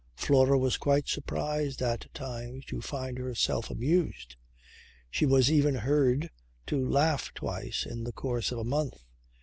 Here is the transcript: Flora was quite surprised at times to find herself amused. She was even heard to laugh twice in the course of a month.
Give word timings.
Flora 0.15 0.57
was 0.57 0.77
quite 0.77 1.07
surprised 1.07 1.79
at 1.79 2.11
times 2.11 2.65
to 2.65 2.81
find 2.81 3.19
herself 3.19 3.69
amused. 3.69 4.35
She 5.11 5.27
was 5.27 5.51
even 5.51 5.75
heard 5.75 6.31
to 6.65 6.89
laugh 6.89 7.31
twice 7.35 7.85
in 7.85 8.03
the 8.03 8.11
course 8.11 8.51
of 8.51 8.57
a 8.57 8.63
month. 8.63 9.03